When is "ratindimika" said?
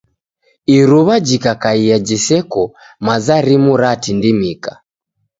3.81-4.71